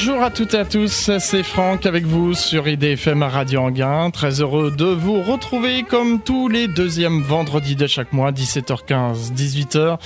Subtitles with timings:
[0.00, 4.10] Bonjour à toutes et à tous, c'est Franck avec vous sur IDFM Radio Anguin.
[4.10, 9.98] Très heureux de vous retrouver comme tous les deuxièmes vendredis de chaque mois, 17h15, 18h,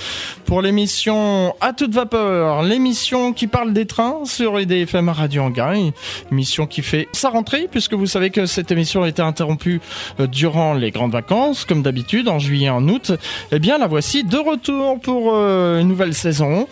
[0.45, 5.91] pour l'émission À toute vapeur, l'émission qui parle des trains sur IDFM Radio Anguin.
[6.31, 9.79] Émission qui fait sa rentrée, puisque vous savez que cette émission a été interrompue
[10.19, 13.11] euh, durant les grandes vacances, comme d'habitude, en juillet et en août.
[13.51, 16.67] Eh bien, la voici de retour pour euh, une nouvelle saison,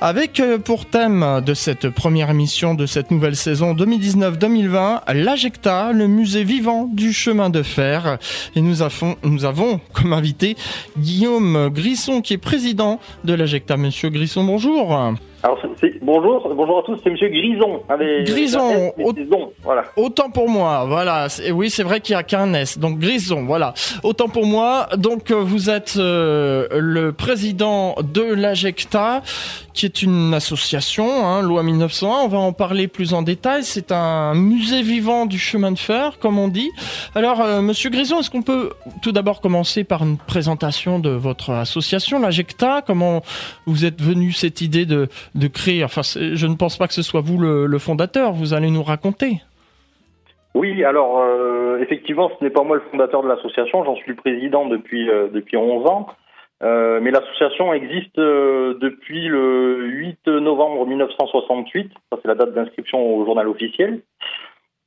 [0.00, 6.06] avec euh, pour thème de cette première émission de cette nouvelle saison 2019-2020, l'Ajecta, le
[6.06, 8.18] musée vivant du chemin de fer.
[8.56, 10.56] Et nous avons, nous avons comme invité
[10.96, 13.76] Guillaume Grisson, qui est président de l'Ajecta.
[13.76, 15.14] Monsieur Grisson, bonjour.
[15.44, 15.58] Alors,
[16.00, 17.82] bonjour, bonjour à tous, c'est Monsieur Grison.
[18.22, 18.94] Grison,
[19.62, 19.82] voilà.
[19.94, 21.26] autant pour moi, voilà.
[21.52, 23.74] Oui, c'est vrai qu'il n'y a qu'un S, donc Grison, voilà.
[24.02, 24.88] Autant pour moi.
[24.96, 29.20] Donc, euh, vous êtes euh, le président de l'AJECTA,
[29.74, 32.08] qui est une association, hein, loi 1901.
[32.24, 33.64] On va en parler plus en détail.
[33.64, 36.70] C'est un musée vivant du chemin de fer, comme on dit.
[37.14, 38.70] Alors, euh, Monsieur Grison, est-ce qu'on peut
[39.02, 42.82] tout d'abord commencer par une présentation de votre association, l'AJECTA?
[42.86, 43.22] Comment
[43.66, 45.84] vous êtes venu cette idée de de créer.
[45.84, 48.32] Enfin, je ne pense pas que ce soit vous le, fondateur.
[48.32, 49.42] Vous allez nous raconter.
[50.54, 53.84] Oui, alors euh, effectivement, ce n'est pas moi le fondateur de l'association.
[53.84, 56.06] J'en suis président depuis euh, depuis 11 ans.
[56.62, 61.90] Euh, mais l'association existe depuis le 8 novembre 1968.
[62.10, 64.00] Ça, c'est la date d'inscription au journal officiel.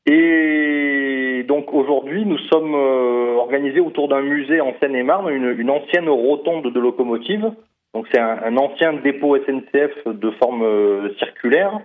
[0.10, 6.72] Et donc aujourd'hui, nous sommes organisés autour d'un musée en Seine-et-Marne, une, une, ancienne rotonde
[6.72, 7.52] de locomotives
[7.98, 11.80] donc c'est un, ancien dépôt SNCF de forme euh, circulaire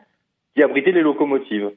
[0.54, 1.70] qui abritait les locomotives.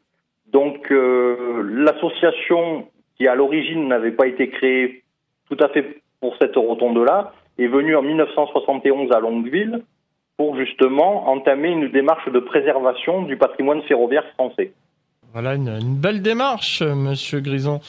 [0.52, 5.03] Donc euh, l'association qui à l'origine n'avait pas été créée
[5.50, 9.86] tout à fait pour cette rotonde-là est venue en 1971 à Longueville
[10.36, 14.74] pour justement entamer une démarche de préservation du patrimoine ferroviaire français.
[15.35, 17.81] Voilà une, belle démarche, Monsieur Grison.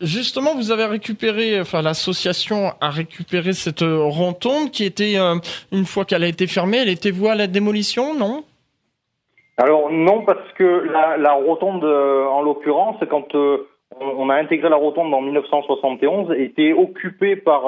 [0.00, 5.34] Justement, vous avez récupéré, enfin l'association a récupéré cette rotonde qui était, euh,
[5.70, 8.42] une fois qu'elle a été fermée, elle était vouée à la démolition, non?
[9.58, 13.68] Alors non, parce que la, rotonde, euh, en l'occurrence, quand euh,
[14.00, 17.66] on, a intégré la rotonde en 1971, était occupée par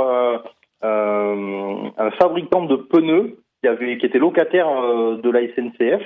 [0.81, 6.03] un fabricant de pneus qui, avait, qui était locataire de la SNCF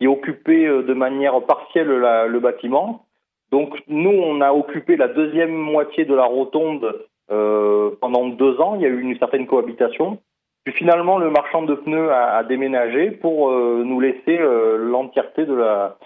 [0.00, 3.06] qui occupait euh, de manière partielle le bâtiment.
[3.50, 8.74] Donc nous, on a occupé la deuxième moitié de la rotonde euh, pendant deux ans.
[8.76, 10.18] Il y a eu une certaine cohabitation.
[10.64, 14.38] Puis finalement, le marchand de pneus a, déménagé pour euh, nous laisser
[14.78, 15.96] l'entièreté de la,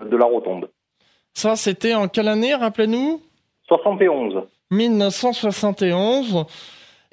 [0.00, 0.70] de la rotonde.
[1.34, 3.20] Ça, c'était en quelle année, rappelez-nous?
[3.66, 4.42] 71.
[4.70, 6.46] 1971.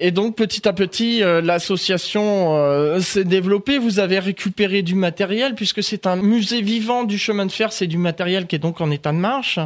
[0.02, 3.76] Et donc petit à petit, euh, l'association euh, s'est développée.
[3.76, 7.70] Vous avez récupéré du matériel puisque c'est un musée vivant du chemin de fer.
[7.70, 9.58] C'est du matériel qui est donc en état de marche.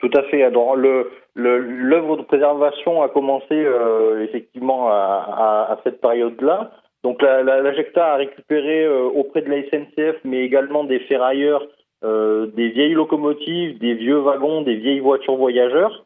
[0.00, 0.50] Tout à fait.
[1.36, 6.72] L'œuvre de préservation a commencé euh, effectivement à, cette période-là.
[7.04, 11.66] Donc la, a récupéré auprès de la SNCF, mais également des ferrailleurs,
[12.04, 16.04] des vieilles locomotives, des vieux wagons, des vieilles voitures voyageurs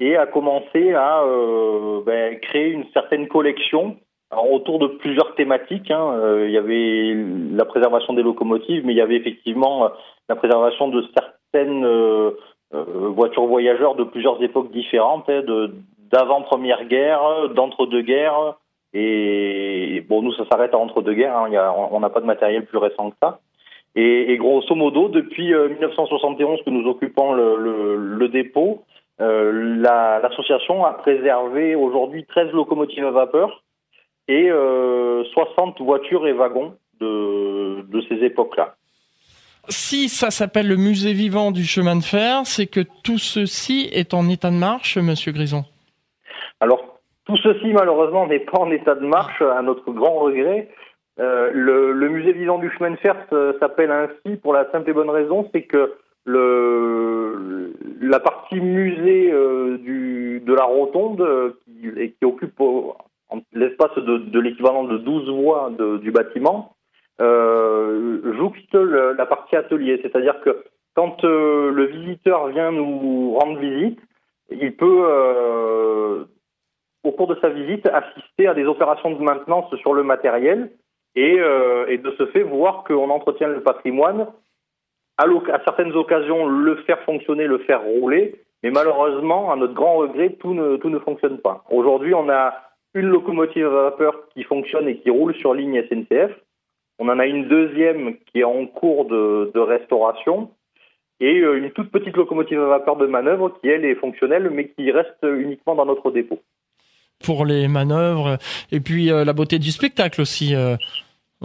[0.00, 3.96] et a commencé à euh, ben, créer une certaine collection
[4.30, 5.90] autour de plusieurs thématiques.
[5.90, 6.12] Hein.
[6.14, 7.14] Euh, il y avait
[7.54, 9.88] la préservation des locomotives, mais il y avait effectivement euh,
[10.28, 11.86] la préservation de certaines
[12.72, 15.42] voitures voyageurs de plusieurs époques différentes, hein,
[16.10, 18.56] d'avant Première Guerre, d'entre-deux guerres.
[18.92, 21.36] Et bon, nous, ça s'arrête à entre-deux guerres.
[21.36, 21.72] Hein.
[21.92, 23.38] on n'a pas de matériel plus récent que ça.
[23.94, 28.82] Et, et grosso modo, depuis 1971 que nous occupons le, le, le dépôt,
[29.20, 33.62] euh, l'association a préservé aujourd'hui 13 locomotives à vapeur
[34.28, 38.74] et 60 euh, voitures et wagons de, de ces époques-là.
[39.68, 44.14] Si ça s'appelle le musée vivant du chemin de fer, c'est que tout ceci est
[44.14, 45.64] en état de marche, Monsieur Grison?
[46.60, 50.68] Alors, tout ceci, malheureusement, n'est pas en état de marche, à notre grand regret.
[51.18, 53.16] Euh, le, le, musée vivant du chemin de fer
[53.58, 55.94] s'appelle ainsi pour la simple et bonne raison, c'est que
[56.24, 57.72] le,
[58.08, 62.62] la partie musée euh, de la rotonde euh, qui, occupe
[63.52, 66.74] l'espace de, l'équivalent de 12 voies du bâtiment
[67.20, 69.98] euh, jouxte la partie atelier.
[70.02, 70.64] C'est-à-dire que
[70.94, 73.98] quand euh, le visiteur vient nous rendre visite,
[74.50, 76.26] il peut,
[77.02, 80.70] au cours de sa visite, assister à des opérations de maintenance sur le matériel
[81.16, 81.36] et,
[81.88, 84.28] et de ce fait voir qu'on entretient le patrimoine
[85.18, 85.26] à,
[85.64, 90.54] certaines occasions le faire fonctionner, le faire rouler, mais malheureusement, à notre grand regret, tout
[90.54, 91.64] ne, tout ne fonctionne pas.
[91.70, 92.54] Aujourd'hui, on a
[92.94, 96.32] une locomotive à vapeur qui fonctionne et qui roule sur ligne SNCF.
[96.98, 100.50] On en a une deuxième qui est en cours de, de restauration
[101.20, 104.68] et euh, une toute petite locomotive à vapeur de manœuvre qui, elle, est fonctionnelle, mais
[104.68, 106.40] qui reste uniquement dans notre dépôt.
[107.24, 108.38] Pour les manœuvres,
[108.70, 110.54] et puis euh, la beauté du spectacle aussi.
[110.54, 110.76] Euh,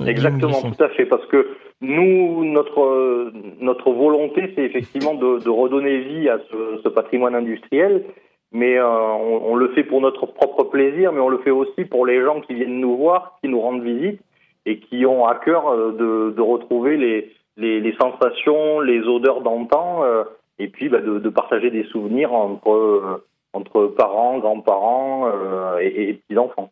[0.05, 1.50] Exactement, tout à fait, parce que
[1.81, 8.05] nous, notre, notre volonté, c'est effectivement de, de, redonner vie à ce, ce patrimoine industriel,
[8.51, 12.05] mais on, on, le fait pour notre propre plaisir, mais on le fait aussi pour
[12.05, 14.21] les gens qui viennent nous voir, qui nous rendent visite,
[14.65, 20.23] et qui ont à cœur de, de retrouver les, les, sensations, les odeurs d'antan, euh,
[20.59, 26.71] et puis bah, de, partager des souvenirs entre, euh, entre parents, grands-parents euh, et, petits-enfants.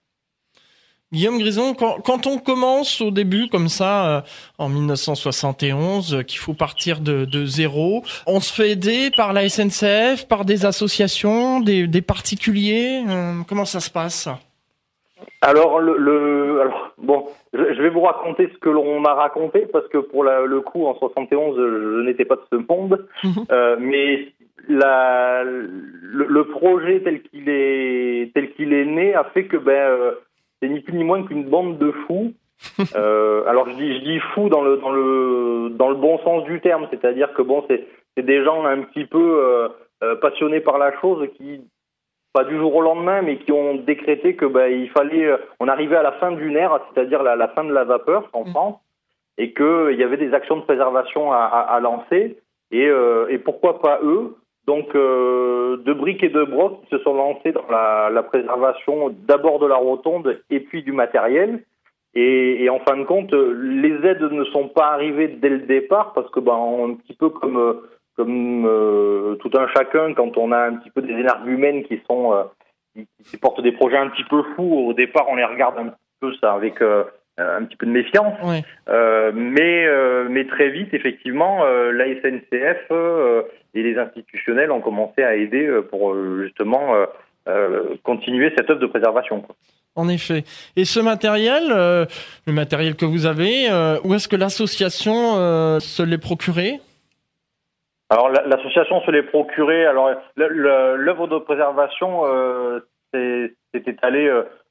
[1.11, 4.23] Guillaume Grison, quand, on commence au début comme ça,
[4.59, 10.45] en 1971, qu'il faut partir de, zéro, on se fait aider par la SNCF, par
[10.45, 13.03] des associations, des, des particuliers.
[13.47, 14.29] comment ça se passe
[15.41, 19.87] alors, le, le alors, bon, je, vais vous raconter ce que l'on m'a raconté parce
[19.87, 23.45] que pour le coup, en 71, je, n'étais pas de ce monde, mhm.
[23.51, 24.27] euh, mais
[24.67, 30.11] la, le, projet tel qu'il est tel qu'il est né a fait que ben euh,
[30.61, 32.33] c'est ni plus ni moins qu'une bande de fous.
[32.95, 36.43] euh, alors je dis je dis fous dans le dans le dans le bon sens
[36.43, 39.69] du terme, c'est-à-dire que bon c'est c'est des gens un petit peu euh,
[40.03, 41.61] euh passionnés par la chose qui
[42.33, 45.27] pas du jour au lendemain, mais qui ont décrété que bah, il fallait,
[45.59, 48.45] on arrivait à la fin d'une ère, c'est-à-dire la, la, fin de la vapeur en
[48.45, 48.51] mm.
[48.51, 48.79] France,
[49.39, 52.37] et qu'il y avait des actions de préservation à, à, à lancer,
[52.71, 54.35] et, euh, et, pourquoi pas eux
[54.69, 59.57] Donc, euh, de briques et de broc, ils se sont lancés dans la, préservation d'abord
[59.57, 61.63] de la rotonde et puis du matériel.
[62.13, 66.29] Et, en fin de compte, les aides ne sont pas arrivées dès le départ parce
[66.29, 66.53] que, ben,
[66.87, 70.91] un petit peu comme euh, comme euh, tout un chacun, quand on a un petit
[70.91, 72.35] peu des énergumènes qui sont
[72.93, 76.31] qui, portent des projets un petit peu fous, au départ on les regarde un peu
[76.35, 76.75] ça avec
[77.39, 78.33] un petit peu de méfiance.
[79.33, 79.87] mais
[80.29, 82.91] mais très vite, effectivement, la SNCF
[83.73, 86.93] et les institutionnels ont commencé à aider pour justement
[88.03, 89.43] continuer cette œuvre de préservation.
[89.95, 90.43] En effet.
[90.75, 93.67] Et ce matériel, le matériel que vous avez,
[94.03, 96.79] où est-ce que l'association se l'est procuré?
[98.09, 99.85] Alors l'association se l'est procurée.
[99.85, 102.79] Alors l'œuvre de préservation euh,
[103.13, 104.27] s'est étalée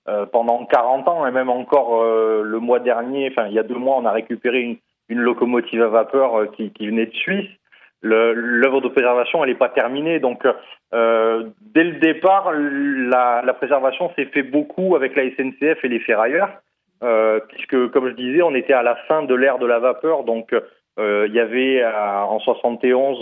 [0.09, 3.59] euh, euh, pendant 40 ans et même encore euh, le mois dernier, enfin il y
[3.59, 4.77] a deux mois, on a récupéré une,
[5.09, 7.49] une locomotive à vapeur qui, qui, venait de Suisse.
[8.01, 10.21] L'œuvre de préservation, elle n'est pas terminée.
[10.21, 10.45] Donc
[10.93, 16.51] dès le départ, la, la préservation s'est fait beaucoup avec la SNCF et les ferrailleurs,
[17.49, 20.55] puisque comme je disais, on était à la fin de l'ère de la vapeur, donc
[20.99, 23.19] euh, il y avait euh, en 71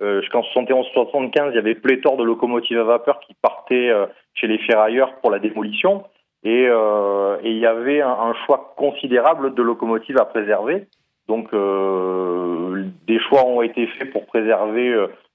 [0.00, 3.92] euh, jusqu'en 71-75, il y avait pléthore de locomotives à vapeur qui partaient
[4.34, 6.04] chez les ferrailleurs pour la démolition.
[6.44, 10.86] Et, euh, et il y avait un, choix considérable de locomotives à préserver.
[11.26, 14.94] Donc euh, des choix ont été faits pour préserver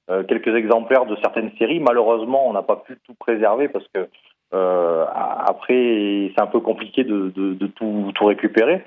[0.10, 1.80] euh, quelques exemplaires de certaines séries.
[1.80, 4.08] Malheureusement, on n'a pas pu tout préserver parce que
[4.56, 8.84] euh, après, c'est un peu compliqué de, de, de tout, tout, récupérer.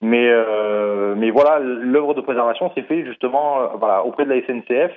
[0.00, 4.92] Mais, euh, mais voilà, l'œuvre de préservation s'est faite justement voilà, auprès de la SNCF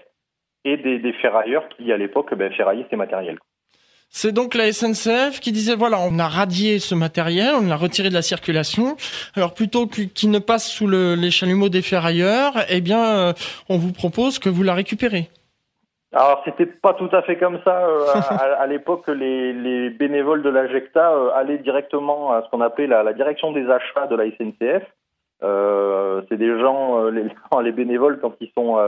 [0.64, 3.40] et des, des ferrailleurs qui, à l'époque, ben, ferraillaient ces matériels.
[4.18, 8.08] C'est donc la SNCF qui disait voilà, on a radié ce matériel, on l'a retiré
[8.08, 8.96] de la circulation.
[9.36, 13.34] Alors plutôt qu'il ne passe sous le, les chalumeaux des ferrailleurs, eh bien, euh,
[13.68, 15.28] on vous propose que vous la récupérez.
[16.14, 17.86] Alors c'était pas tout à fait comme ça.
[17.86, 18.06] Euh,
[18.58, 23.12] à, l'époque, les, les, bénévoles de l'AGECTA euh, allaient directement à ce qu'on appelait la,
[23.12, 24.84] direction des achats de la SNCF.
[25.44, 27.26] Euh, c'est des gens, les,
[27.64, 28.80] les, bénévoles, quand ils sont,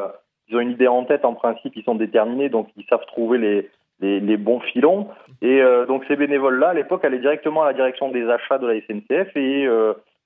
[0.48, 3.40] ils ont une idée en tête, en principe, ils sont déterminés, donc ils savent trouver
[3.40, 3.70] les,
[4.00, 5.08] les, les bons filons.
[5.42, 8.82] Et donc ces bénévoles-là, à l'époque, allaient directement à la direction des achats de la
[8.82, 9.68] SNCF et,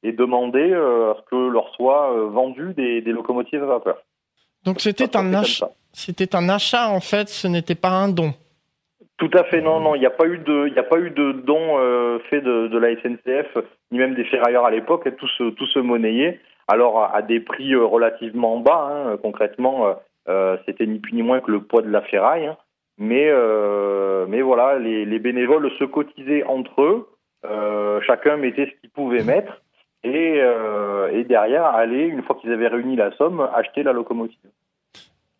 [0.03, 3.97] et demandaient à ce que leur soient vendus des, des locomotives à vapeur.
[4.63, 5.69] Donc c'était un achat.
[5.93, 8.33] C'était un achat en fait, ce n'était pas un don.
[9.17, 11.11] Tout à fait, non, non, il n'y a pas eu de, il a pas eu
[11.11, 13.55] de don euh, fait de, de, la SNCF
[13.91, 16.39] ni même des ferrailleurs à l'époque, tout se, tout se monnayait.
[16.67, 19.95] Alors à, des prix euh, relativement bas, hein, concrètement,
[20.27, 22.47] euh, c'était ni plus ni moins que le poids de la ferraille.
[22.47, 22.57] Hein.
[23.01, 27.09] Mais, euh, mais voilà, les, les, bénévoles se cotisaient entre eux,
[28.05, 29.61] chacun mettait ce qu'il pouvait mettre,
[30.03, 30.39] et,
[31.11, 34.51] et derrière aller, une fois qu'ils avaient réuni la somme, acheter la locomotive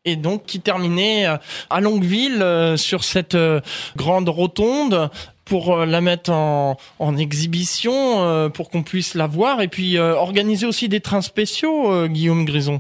[0.06, 1.38] et donc qui terminait euh,
[1.70, 3.60] à Longueville euh, sur cette euh,
[3.96, 5.10] grande rotonde
[5.46, 10.88] pour la mettre en, en exhibition, pour qu'on puisse la voir, et puis organiser aussi
[10.88, 12.80] des trains spéciaux, Guillaume Grison?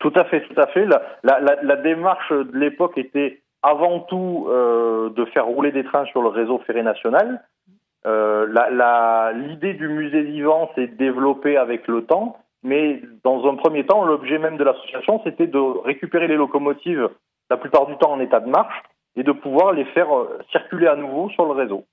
[0.00, 0.84] Tout à fait, tout à fait.
[0.84, 6.22] La, la, la, démarche de l'époque était avant tout de faire rouler des trains sur
[6.22, 7.42] le réseau ferré national.
[8.04, 14.38] L'idée du musée vivant s'est développée avec le temps, mais dans un premier temps, l'objet
[14.38, 17.08] même de l'association, c'était de récupérer les locomotives,
[17.50, 18.82] la plupart du temps en état de marche,
[19.16, 21.84] et de pouvoir les faire euh, circuler à nouveau sur le réseau.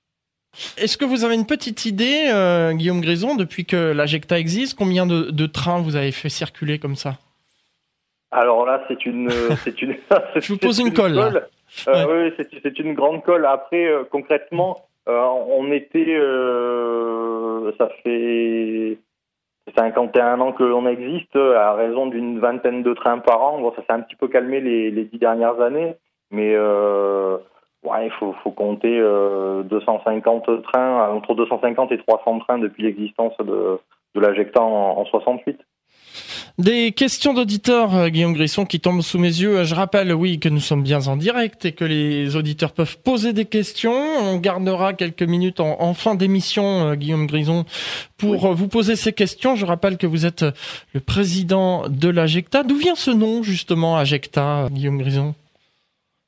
[0.78, 5.06] Est-ce que vous avez une petite idée, euh, Guillaume Grison, depuis que l'Ajecta existe, combien
[5.06, 7.18] de, trains vous avez fait circuler comme ça?
[8.32, 9.30] Alors là, c'est une,
[9.64, 9.96] c'est une.
[10.36, 11.46] Je vous pose une, colle.
[11.86, 13.46] Oui, c'est une grande colle.
[13.46, 16.16] Après, concrètement, on était,
[17.78, 18.98] ça fait
[19.76, 23.60] 51 ans que l'on existe, à raison d'une vingtaine de trains par an.
[23.60, 25.94] Bon, ça s'est un petit peu calmé les, dix dernières années,
[26.30, 27.36] mais euh,
[27.84, 33.36] ouais, il faut, faut, compter 250 euh, trains, entre 250 et 300 trains depuis l'existence
[33.38, 33.78] de,
[34.14, 35.60] de l'Ajecta en, en 68.
[36.58, 39.64] Des questions d'auditeurs, euh, Guillaume Grisson, qui tombent sous mes yeux.
[39.64, 43.32] Je rappelle, oui, que nous sommes bien en direct et que les auditeurs peuvent poser
[43.32, 43.92] des questions.
[43.92, 47.64] On gardera quelques minutes en, fin d'émission, euh, Guillaume Grison,
[48.18, 49.56] pour euh, vous poser ces questions.
[49.56, 50.44] Je rappelle que vous êtes
[50.92, 52.62] le président de l'AGECTA.
[52.62, 55.34] D'où vient ce nom, justement, AGECTA, Guillaume Grison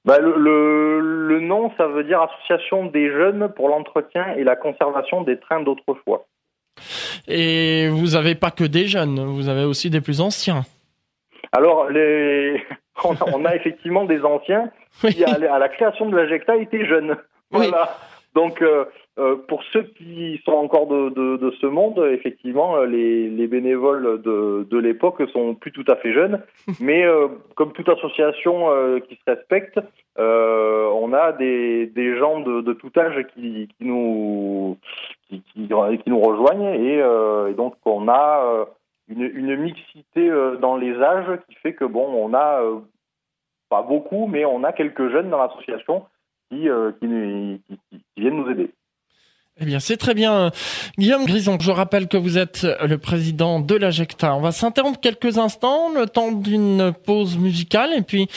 [0.05, 5.23] bah, le, le nom, ça veut dire Association des jeunes pour l'entretien et la conservation
[5.23, 6.27] des trains d'autrefois.
[7.29, 10.65] Et vous n'avez pas que des jeunes, vous avez aussi des plus anciens.
[11.53, 12.63] Alors, les...
[13.05, 17.17] on, a, effectivement des anciens qui, à, la création de l'AGECTA, étaient jeunes.
[17.51, 17.97] Voilà.
[18.35, 18.87] Donc, euh,
[19.19, 24.23] euh, pour ceux qui sont encore de, de, ce monde, effectivement, euh, les, les bénévoles
[24.23, 26.43] de, de l'époque sont plus tout à fait jeunes,
[26.81, 27.05] mais
[27.55, 28.69] comme toute association
[29.09, 29.79] qui se respecte,
[30.17, 34.79] on a des, des gens de, de, tout âge qui, qui nous
[35.29, 36.75] qui, qui, qui, nous rejoignent.
[36.75, 36.99] Et,
[37.51, 38.67] et, donc on a
[39.09, 42.63] une, une mixité dans les âges qui fait que bon, on a
[43.69, 46.07] pas beaucoup, mais on a quelques jeunes dans l'association
[46.53, 48.71] qui, qui, qui viennent nous aider.
[49.61, 50.51] Eh bien, c'est très bien.
[50.99, 54.35] Guillaume Grison, je rappelle que vous êtes le président de l'AGECTA.
[54.35, 58.29] On va s'interrompre quelques instants, le temps d'une pause musicale, et puis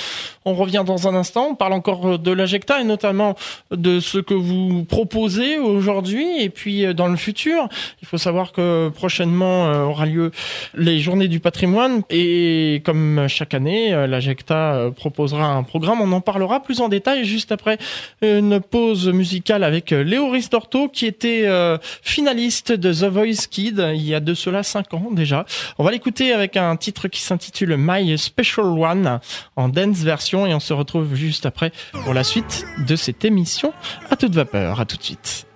[0.43, 1.47] on revient dans un instant.
[1.51, 3.35] On parle encore de l'AGECTA et notamment
[3.71, 7.69] de ce que vous proposez aujourd'hui et puis euh, dans le futur.
[8.01, 10.31] Il faut savoir que prochainement euh, aura lieu
[10.75, 16.01] les Journées du patrimoine et comme chaque année, euh, l'AGECTA proposera un programme.
[16.01, 17.77] On en parlera plus en détail juste après
[18.21, 24.01] une pause musicale avec Léo Ristorto qui était euh, finaliste de The Voice Kid il
[24.01, 25.45] y a de cela 5 ans déjà.
[25.77, 29.19] On va l'écouter avec un titre qui s'intitule My Special One
[29.55, 31.71] en dance version et on se retrouve juste après
[32.03, 33.73] pour la suite de cette émission
[34.09, 34.79] à toute vapeur.
[34.79, 35.47] À tout de suite.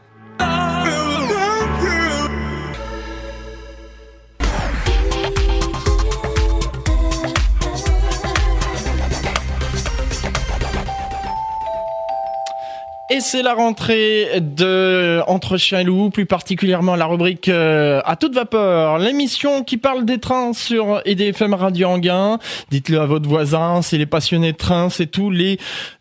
[13.12, 18.16] Et c'est la rentrée de Entre Chien et Loup, plus particulièrement la rubrique euh, à
[18.16, 22.38] toute vapeur, l'émission qui parle des trains sur EDFM Radio Anguin.
[22.70, 25.58] Dites-le à votre voisin, c'est les passionnés de trains, c'est tous les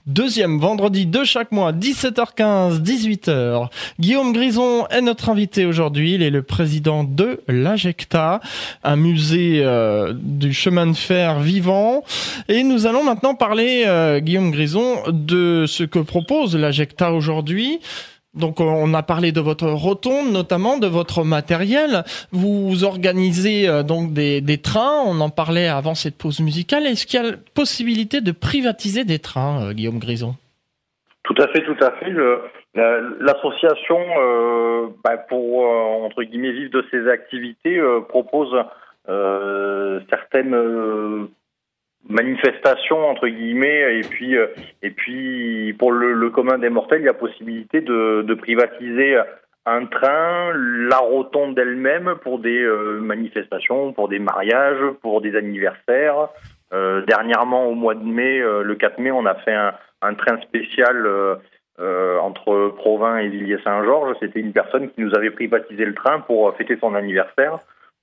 [0.09, 3.69] Deuxième vendredi de chaque mois, 17h15, 18h.
[4.01, 6.15] Guillaume Grison est notre invité aujourd'hui.
[6.15, 8.41] Il est le président de l'Ajecta,
[8.85, 12.05] un musée euh, du chemin de fer vivant.
[12.49, 17.79] Et nous allons maintenant parler, euh, Guillaume Grison, de ce que propose l'Ajecta aujourd'hui.
[18.39, 22.05] Donc on a parlé de votre rotonde, notamment de votre matériel.
[22.33, 25.03] Vous organisez euh, donc des, trains.
[25.07, 26.87] On en parlait avant cette pause musicale.
[26.87, 30.37] Est-ce qu'il y a possibilité de privatiser des trains, euh, Guillaume Grison
[31.25, 32.13] Tout à fait, tout à fait.
[32.75, 35.65] L'association, euh, bah, pour
[36.05, 38.55] entre guillemets vivre de ses activités, propose
[40.11, 41.29] certaines
[42.09, 44.49] manifestation entre guillemets et puis euh,
[44.83, 49.21] et puis pour le, commun des mortels il y a possibilité de, de privatiser
[49.67, 56.29] un train la rotonde d'elle-même pour des euh, manifestations pour des mariages pour des anniversaires.
[56.75, 60.41] Euh, dernièrement au mois de mai le 4 mai on a fait un, un train
[60.41, 61.07] spécial
[61.81, 64.17] entre Provins et Villiers-Saint-Georges.
[64.21, 67.59] C'était une personne qui nous avait privatisé le train pour fêter son anniversaire.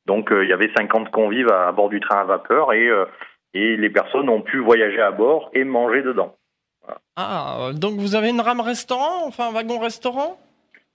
[0.06, 2.90] Donc il y avait 50 convives à, à bord du train à vapeur et
[3.56, 6.36] et les personnes ont pu voyager à bord et manger dedans.
[7.16, 10.38] Ah, donc vous avez une rame restaurant, enfin un wagon restaurant?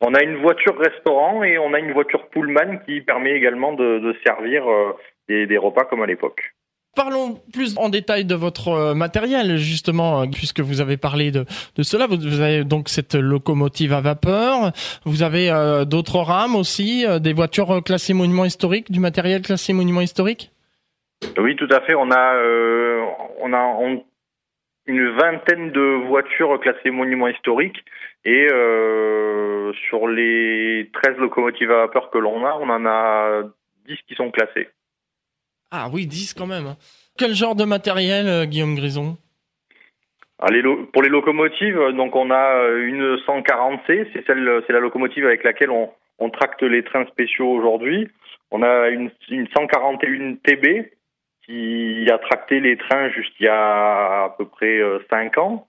[0.02, 4.14] On a une voiture restaurant et on a une voiture Pullman qui permet également de,
[4.25, 4.93] servir euh,
[5.29, 6.55] des, repas comme à l'époque.
[6.97, 11.45] Parlons plus en détail de votre euh, matériel, justement, euh, puisque vous avez parlé de,
[11.83, 12.07] cela.
[12.07, 14.73] Vous, avez donc cette locomotive à vapeur.
[15.05, 15.50] Vous avez
[15.87, 20.50] d'autres rames aussi, des voitures classées monuments historiques, du matériel classé monument historique
[21.39, 21.95] oui, tout à fait.
[21.95, 23.05] On a, euh,
[23.39, 23.77] on a
[24.87, 27.85] une vingtaine de voitures classées monuments historiques
[28.25, 33.43] et euh, sur les 13 locomotives à vapeur que l'on a, on en a
[33.87, 34.69] 10 qui sont classées.
[35.71, 36.67] Ah oui, 10 quand même.
[36.67, 36.77] Hein.
[37.17, 39.17] Quel genre de matériel, Guillaume Grison?
[40.39, 40.49] Ah,
[40.93, 45.71] pour les locomotives, donc on a une 140C, c'est celle, c'est la locomotive avec laquelle
[45.71, 48.09] on, on tracte les trains spéciaux aujourd'hui.
[48.50, 50.91] On a une, une 141 TB
[51.50, 54.80] qui a tracté les trains juste il y a à peu près
[55.11, 55.66] 5 euh, ans.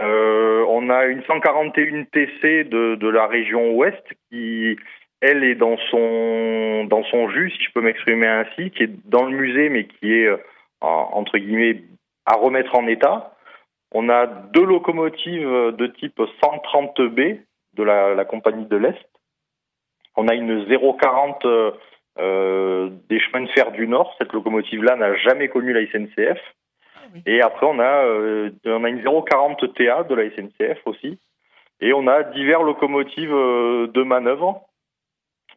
[0.00, 4.78] Euh, on a une 141 TC de, la région ouest qui,
[5.20, 9.26] elle, est dans son dans son jus, si je peux m'exprimer ainsi, qui est dans
[9.26, 10.38] le musée, mais qui est euh,
[10.80, 11.82] entre guillemets
[12.24, 13.36] à remettre en état.
[13.92, 17.40] On a deux locomotives de type 130B
[17.74, 19.04] de la, la compagnie de l'Est.
[20.16, 21.44] On a une 040
[22.20, 24.14] euh, des chemins de fer du Nord.
[24.18, 26.38] Cette locomotive-là n'a jamais connu la SNCF.
[26.96, 31.18] Ah Et après, on a, euh, on a une 040 TA de la SNCF aussi.
[31.80, 34.62] Et on a divers locomotives euh, de manœuvre.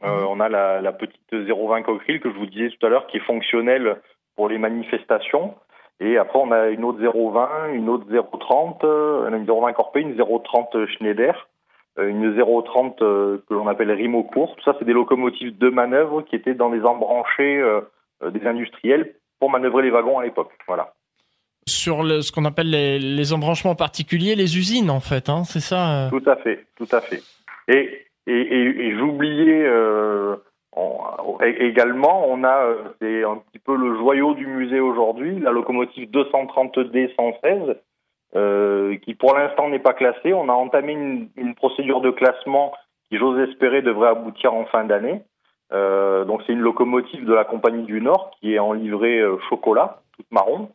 [0.02, 0.26] Mhm.
[0.28, 3.18] on a la, la, petite 020 Cockerill que je vous disais tout à l'heure qui
[3.18, 4.02] est fonctionnelle
[4.36, 5.56] pour les manifestations.
[6.00, 10.86] Et après, on a une autre 020, une autre 030, une 020 Corpé, une 030
[10.88, 11.48] Schneider.
[12.00, 14.56] Euh, une 030 euh, que l'on appelle Rimocourt.
[14.56, 17.82] Tout ça, c'est des locomotives de manœuvre qui étaient dans les embranchés euh,
[18.32, 20.52] des industriels pour manœuvrer les wagons à l'époque.
[20.68, 20.94] Voilà.
[21.68, 26.30] Sur ce qu'on appelle les, embranchements particuliers, les usines en fait, hein, c'est ça Tout
[26.30, 27.22] à fait, tout à fait.
[27.70, 29.66] Et, et, j'oubliais
[31.60, 32.68] également, on a,
[33.00, 37.78] c'est un petit peu le joyau du musée aujourd'hui, la locomotive 230D 116
[38.36, 40.34] euh, qui pour l'instant n'est pas classée.
[40.34, 42.74] On a entamé une, une, procédure de classement
[43.10, 45.22] qui, j'ose espérer, devrait aboutir en fin d'année.
[45.72, 49.38] Euh, donc c'est une locomotive de la Compagnie du Nord qui est en livrée euh,
[49.50, 50.70] chocolat, toute marron,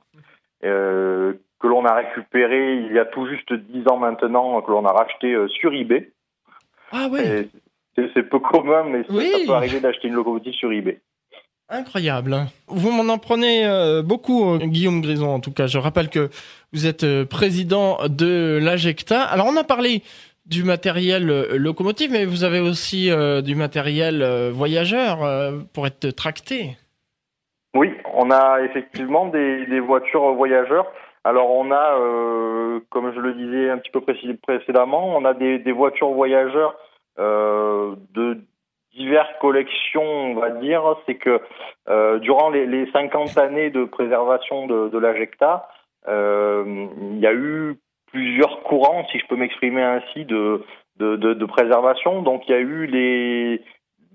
[0.64, 4.84] euh, que l'on a récupéré il y a tout juste dix ans maintenant, que l'on
[4.84, 6.10] a racheté euh, sur eBay.
[6.92, 7.50] Ah oui.
[8.14, 9.12] C'est peu commun, mais ça
[9.46, 11.00] peut arriver d'acheter une locomotive sur eBay.
[11.70, 12.34] Incroyable.
[12.66, 15.66] Vous m'en en prenez euh, beaucoup, euh, Guillaume Grison, en tout cas.
[15.66, 16.30] Je rappelle que
[16.72, 19.22] vous êtes euh, président de l'AGECTA.
[19.22, 20.02] Alors, on a parlé
[20.46, 21.26] du matériel
[21.56, 23.10] locomotive, mais vous avez aussi
[23.44, 25.18] du matériel voyageur
[25.74, 26.78] pour être tracté.
[27.76, 30.86] Oui, on a effectivement des, voitures voyageurs.
[31.24, 35.72] Alors, on a, comme je le disais un petit peu précédemment, on a des, des
[35.72, 36.74] voitures voyageurs
[37.18, 38.40] de
[38.98, 41.40] diverses collections, on va dire, c'est que
[41.88, 45.68] euh, durant les, les, 50 années de préservation de, de l'Ajecta,
[46.08, 47.76] euh, il y a eu
[48.12, 50.62] plusieurs courants, si je peux m'exprimer ainsi, de,
[51.46, 52.22] préservation.
[52.22, 53.62] Donc il y a eu les,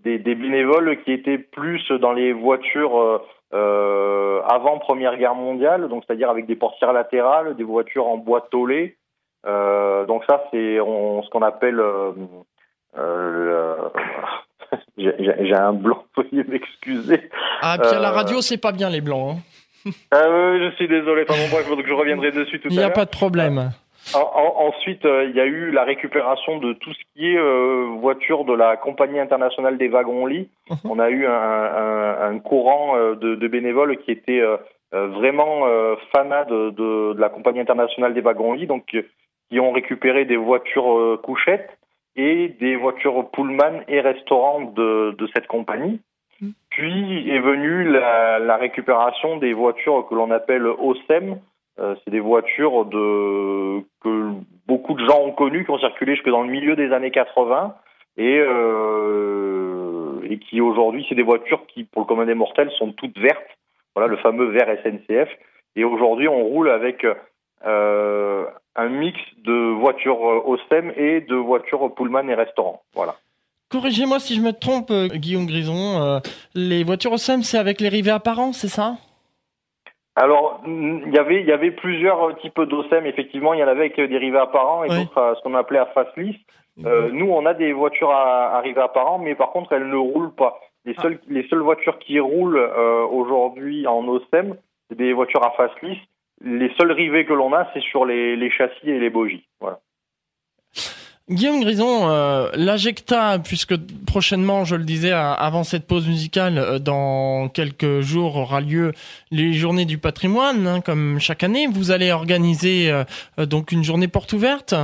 [0.04, 3.22] des, bénévoles qui étaient plus dans les voitures
[3.54, 8.48] euh, avant Première Guerre mondiale, donc c'est-à-dire avec des portières latérales, des voitures en bois
[8.52, 8.98] tôlé.
[9.46, 11.82] Donc ça, c'est ce qu'on appelle
[14.98, 17.30] j'ai un blanc, veuillez m'excuser.
[17.62, 19.38] Ah, puis à la euh, radio, c'est pas bien les blancs.
[19.38, 19.92] Hein.
[20.12, 22.72] ah oui, je suis désolé, pardon, bref, donc je reviendrai dessus tout à l'heure.
[22.72, 23.72] Il n'y a pas de problème.
[24.14, 28.46] ensuite, euh, il y a eu la récupération de tout ce qui est euh, voiture
[28.46, 30.50] de la Compagnie internationale des wagons-lits.
[30.70, 30.78] Mhm.
[30.86, 34.44] On a eu un, un, un courant de, de, bénévoles qui étaient
[34.92, 41.20] vraiment de, de, de, la Compagnie internationale des wagons-lits, donc qui ont récupéré des voitures
[41.24, 41.78] couchettes
[42.16, 46.00] et des voitures Pullman et restaurants de, de cette compagnie.
[46.42, 46.50] Mm.
[46.70, 51.40] Puis est venue la, la, récupération des voitures que l'on appelle OSEM.
[51.80, 54.32] Euh, c'est des voitures de, que
[54.68, 57.76] beaucoup de gens ont connues, qui ont circulé jusque dans le milieu des années 80
[58.18, 62.92] et, euh, et qui aujourd'hui, c'est des voitures qui, pour le commun des mortels, sont
[62.92, 63.58] toutes vertes.
[63.96, 65.30] Voilà, le fameux vert SNCF.
[65.76, 67.04] Et aujourd'hui, on roule avec
[67.66, 68.46] euh,
[68.76, 72.82] un mix de voitures OSEM et de voitures Pullman et restaurants.
[72.94, 73.16] Voilà.
[73.70, 76.02] Corrigez-moi si je me trompe, euh, Guillaume Grison.
[76.02, 76.20] Euh,
[76.54, 78.98] les voitures OSEM, c'est avec les rivets apparents, c'est ça?
[80.16, 83.08] Alors, il y avait, il y avait plusieurs types d'OSEM.
[83.08, 85.88] Effectivement, il y en avait avec des rivets apparents et d'autres ce qu'on appelait à
[85.88, 86.36] face lisse.
[86.86, 89.96] Euh, nous, on a des voitures à, à rivets apparents, mais par contre, elles ne
[89.96, 90.60] roulent pas.
[90.86, 91.02] Les ah.
[91.02, 92.60] seules, les seules voitures qui roulent
[93.12, 94.56] aujourd'hui en OSEM,
[94.90, 95.98] c'est des voitures à face lisse
[96.44, 99.46] les seuls rivets que l'on a, c'est sur les, châssis et les bogies.
[99.60, 99.80] Voilà.
[101.30, 103.76] Guillaume Grison, euh, l'Ajecta, puisque
[104.06, 108.92] prochainement, je le disais avant cette pause musicale, euh, dans quelques jours aura lieu
[109.32, 111.68] les journées du patrimoine, hein, comme chaque année.
[111.72, 114.76] Vous allez organiser euh, donc une journée porte ouverte?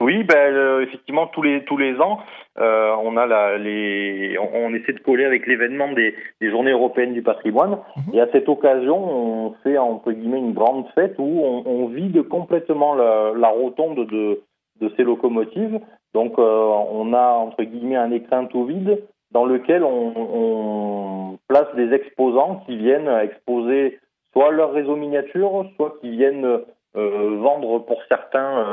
[0.00, 2.20] Oui, ben, euh, effectivement, tous les tous les ans,
[2.58, 7.12] euh, on a la, les, on, essaie de coller avec l'événement des, des, Journées européennes
[7.12, 7.78] du patrimoine.
[7.96, 8.14] Mhm.
[8.14, 12.22] Et à cette occasion, on fait entre guillemets une grande fête où on, on vide
[12.28, 14.40] complètement la, la rotonde de,
[14.80, 15.80] de ces locomotives.
[16.14, 21.92] Donc, euh, on a entre guillemets un écrin tout vide dans lequel on, place des
[21.92, 23.98] exposants qui viennent exposer
[24.32, 26.60] soit leur réseau miniature, soit qui viennent
[26.96, 28.64] euh, vendre pour certains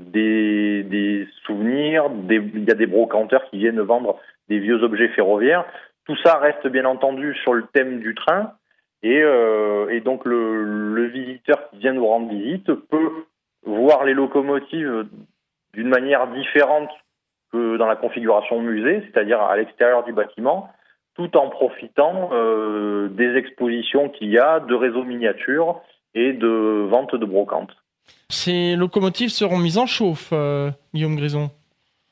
[0.00, 2.10] des, souvenirs.
[2.30, 4.18] Il y a des brocanteurs qui viennent vendre
[4.48, 5.64] des vieux objets ferroviaires.
[6.06, 8.52] Tout ça reste bien entendu sur le thème du train.
[9.02, 13.10] Et, euh, donc le, visiteur qui vient nous rendre visite peut
[13.64, 15.06] voir les locomotives
[15.74, 16.90] d'une manière différente
[17.52, 20.70] que dans la configuration musée, c'est-à-dire à, l'extérieur du bâtiment,
[21.14, 25.80] tout en profitant euh, des expositions qu'il y a, de réseaux miniatures
[26.14, 27.76] et de vente de brocantes.
[28.28, 31.50] Ces locomotives seront mises en chauffe, euh, Guillaume Grison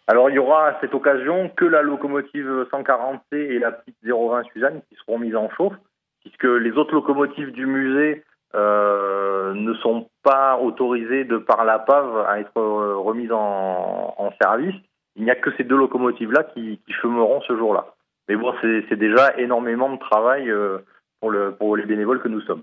[0.08, 4.42] alors il y aura à cette occasion que la locomotive 140C et la petite 020
[4.52, 5.74] Suzanne qui seront mises en chauffe,
[6.20, 8.24] puisque les autres locomotives du musée
[8.54, 14.74] euh, ne sont pas autorisées de par la PAV à être euh, remises en, service.
[15.14, 17.86] Il n'y a que ces deux locomotives-là qui, fumeront ce jour-là.
[18.28, 20.52] Mais bon, c'est déjà énormément de travail
[21.20, 22.62] pour les bénévoles que nous sommes.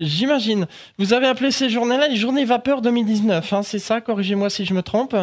[0.00, 0.66] J'imagine.
[0.98, 4.74] Vous avez appelé ces journées-là les journées vapeur 2019, hein, c'est ça Corrigez-moi si je
[4.74, 5.16] me trompe.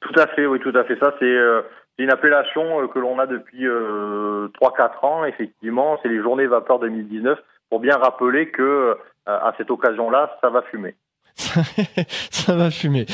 [0.00, 0.98] Tout à fait, oui, tout à fait.
[0.98, 1.62] Ça, c'est euh,
[1.98, 5.98] une appellation euh, que l'on a depuis euh, 3-4 ans, effectivement.
[6.02, 7.38] C'est les journées vapeur 2019,
[7.70, 8.94] pour bien rappeler que euh,
[9.26, 10.94] à cette occasion-là, ça va fumer.
[12.30, 13.06] ça va fumer.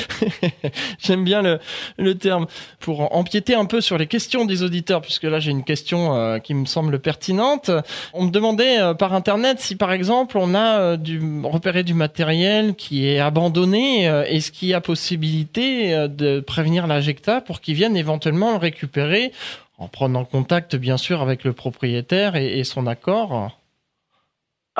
[0.99, 1.59] J'aime bien le,
[1.97, 2.45] le, terme
[2.79, 6.37] pour empiéter un peu sur les questions des auditeurs, puisque là j'ai une question euh,
[6.37, 7.71] qui me semble pertinente.
[8.13, 11.95] On me demandait euh, par internet si par exemple on a euh, du, repéré du
[11.95, 17.97] matériel qui est abandonné, est-ce qu'il y a possibilité de prévenir l'AGECTA pour qu'ils viennent
[17.97, 19.31] éventuellement le récupérer
[19.77, 23.60] en prenant contact bien sûr avec le propriétaire et, et son accord?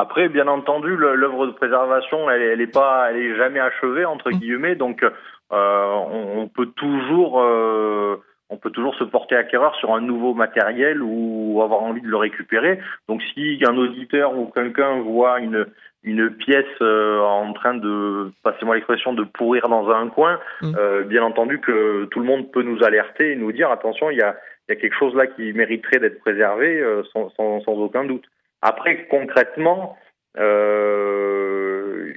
[0.01, 4.31] Après, bien entendu, l'œuvre de préservation, elle, elle est pas, elle est jamais achevée entre
[4.31, 4.39] mmh.
[4.39, 8.15] guillemets, donc euh, on, peut toujours, euh,
[8.49, 12.17] on peut toujours se porter acquéreur sur un nouveau matériel ou avoir envie de le
[12.17, 12.79] récupérer.
[13.07, 15.67] Donc, si un auditeur ou quelqu'un voit une
[16.03, 20.73] une pièce euh, en train de, passez-moi l'expression, de pourrir dans un coin, mmh.
[20.75, 24.17] euh, bien entendu que tout le monde peut nous alerter et nous dire attention, il
[24.17, 24.35] y a,
[24.67, 26.83] il y a quelque chose là qui mériterait d'être préservé
[27.13, 28.25] sans, sans, sans aucun doute.
[28.61, 29.97] Après, concrètement,
[30.37, 32.13] euh,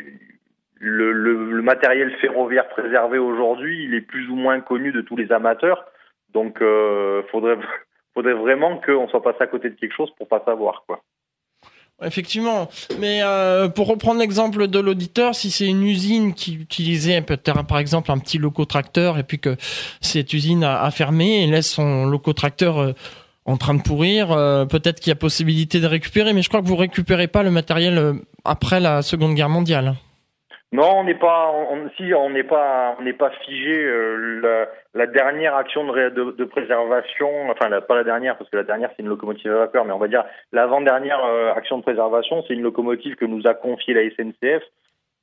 [0.79, 5.33] le, le, matériel ferroviaire préservé aujourd'hui, il est plus ou moins connu de tous les
[5.33, 5.87] amateurs.
[6.33, 7.57] Donc, euh, faudrait,
[8.15, 11.01] faudrait vraiment qu'on soit passé à côté de quelque chose pour pas savoir, quoi.
[12.03, 17.65] Effectivement, mais euh, pour reprendre l'exemple de l'auditeur, si c'est une usine qui utilisait peut-être
[17.67, 19.57] par exemple un petit locotracteur et puis que
[20.01, 22.93] cette usine a, a fermé et laisse son locotracteur euh,
[23.47, 24.33] en train de pourrir.
[24.33, 27.43] Euh, peut-être qu'il y a possibilité de récupérer, mais je crois que vous récupérez pas
[27.43, 28.13] le matériel euh,
[28.45, 29.95] après la Seconde Guerre mondiale.
[30.73, 33.77] Non, on n'est pas, on, si on n'est pas, on n'est pas figé.
[33.77, 38.65] Euh, la, la, dernière action de, de, préservation, enfin pas la dernière parce que la
[38.65, 41.23] dernière c'est une locomotive à vapeur, mais on va dire l'avant-dernière
[41.57, 44.65] action de préservation, c'est une locomotive que nous a confiée la SNCF.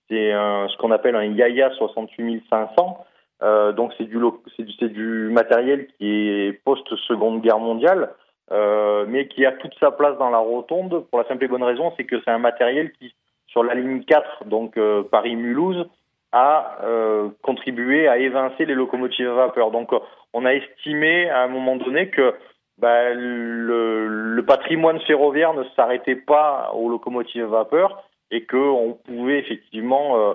[0.10, 3.05] C'est ce qu'on appelle un Yaya 68500.
[3.43, 4.19] Euh, donc c'est du,
[4.60, 8.13] du, du matériel qui est post-seconde guerre mondiale,
[8.51, 11.63] euh, mais qui a toute sa place dans la rotonde pour la simple et bonne
[11.63, 13.13] raison, c'est que c'est un matériel qui,
[13.47, 15.88] sur la ligne 4, donc euh, Paris-Mulhouse,
[16.32, 19.71] a euh, contribué à évincer les locomotives à vapeur.
[19.71, 19.91] Donc
[20.34, 22.34] on a estimé à un moment donné que
[22.77, 29.39] bah, le, le, patrimoine ferroviaire ne s'arrêtait pas aux locomotives à vapeur et qu'on pouvait
[29.39, 30.34] effectivement euh,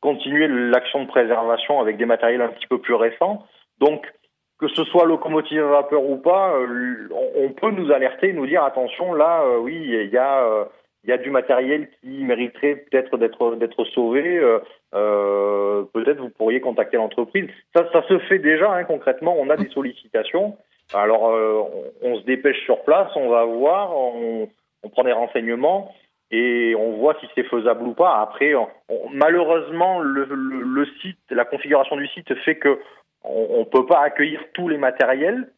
[0.00, 3.46] continuer l'action de préservation avec des matériels un petit peu plus récents.
[3.78, 4.06] Donc,
[4.62, 8.62] que ce soit locomotive à vapeur ou pas, euh, on peut nous alerter, nous dire
[8.62, 10.68] attention, là, euh, oui, il y a
[11.04, 14.40] il y a du matériel qui mériterait peut-être d'être d'être sauvé.
[14.94, 17.48] Euh, peut-être vous pourriez contacter l'entreprise.
[17.74, 19.34] Ça, ça se fait déjà hein, concrètement.
[19.36, 20.56] On a des sollicitations.
[20.94, 24.48] Alors, on, on, se dépêche sur place, on va voir, on,
[24.84, 25.92] on prend des renseignements
[26.32, 28.20] et on voit si c'est faisable ou pas.
[28.20, 28.54] Après,
[29.12, 32.80] malheureusement, le, le, site, la configuration du site fait que
[33.22, 35.52] on, ne peut pas accueillir tous les matériels.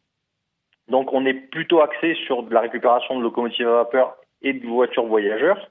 [0.88, 4.66] Donc, on est plutôt axé sur de la récupération de locomotives à vapeur et de
[4.66, 5.70] voitures voyageurs.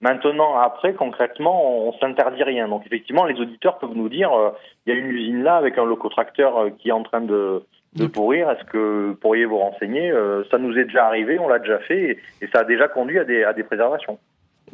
[0.00, 2.68] Maintenant, après, concrètement, on, s'interdit rien.
[2.68, 4.50] Donc, effectivement, les auditeurs peuvent nous dire, euh,
[4.86, 7.64] il y a une usine là avec un locotracteur euh, qui est en train de,
[7.96, 8.48] de pourrir.
[8.50, 10.10] Est-ce que vous pourriez vous renseigner?
[10.10, 12.88] Euh, Ça nous est déjà arrivé, on l'a déjà fait, et, et, ça a déjà
[12.88, 14.18] conduit à des, à des préservations.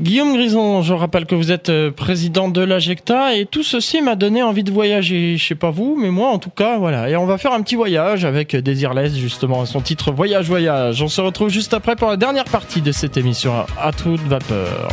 [0.02, 4.16] Guillaume Grison, je rappelle que vous êtes euh, président de l'AGECTA et tout ceci m'a
[4.16, 5.36] donné envie de voyager.
[5.36, 7.08] Je sais pas vous, mais moi en tout cas, voilà.
[7.08, 11.00] Et on va faire un petit voyage avec Desireless, justement, son titre Voyage Voyage.
[11.02, 14.88] On se retrouve juste après pour la dernière partie de cette émission à toute vapeur.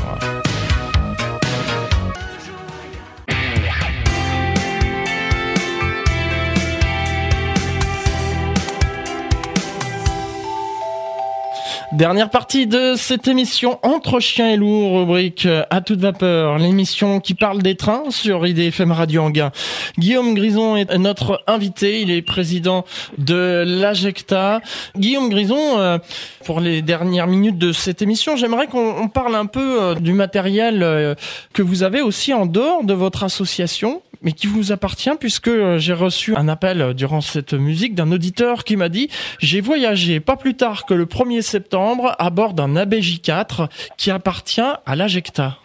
[12.00, 17.34] Dernière partie de cette émission Entre chiens et loups, rubrique à toute vapeur, l'émission qui
[17.34, 19.52] parle des trains sur IDFM Radio Anguin.
[19.98, 22.86] Guillaume Grison est notre invité, il est président
[23.18, 24.62] de l'AGECTA.
[24.96, 25.98] Guillaume Grison, euh,
[26.46, 30.84] pour les dernières minutes de cette émission, j'aimerais qu'on parle un peu euh, du matériel
[30.84, 31.16] euh,
[31.52, 35.78] que vous avez aussi en dehors de votre association mais qui vous appartient puisque euh,
[35.78, 40.20] j'ai reçu un appel euh, durant cette musique d'un auditeur qui m'a dit j'ai voyagé
[40.20, 45.58] pas plus tard que le 1er septembre à bord d'un ABJ4 qui appartient à l'Ajecta.